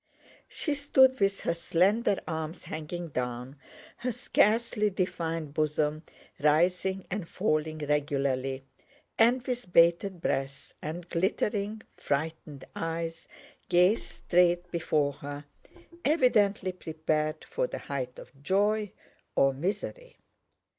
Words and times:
She 0.49 0.73
stood 0.73 1.19
with 1.19 1.41
her 1.41 1.53
slender 1.53 2.17
arms 2.27 2.63
hanging 2.63 3.09
down, 3.09 3.57
her 3.97 4.11
scarcely 4.11 4.89
defined 4.89 5.53
bosom 5.53 6.01
rising 6.39 7.05
and 7.11 7.29
falling 7.29 7.77
regularly, 7.77 8.63
and 9.19 9.45
with 9.45 9.71
bated 9.71 10.19
breath 10.19 10.73
and 10.81 11.07
glittering, 11.07 11.83
frightened 11.97 12.65
eyes 12.75 13.27
gazed 13.69 14.09
straight 14.09 14.71
before 14.71 15.13
her, 15.13 15.45
evidently 16.03 16.71
prepared 16.71 17.45
for 17.45 17.67
the 17.67 17.77
height 17.77 18.17
of 18.17 18.41
joy 18.41 18.91
or 19.35 19.53
misery. 19.53 20.17